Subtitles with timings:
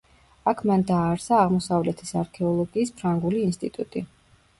[0.51, 4.03] აქ მან დააარსა აღმოსავლეთის არქეოლოგიის ფრანგული ინსტიტუტი.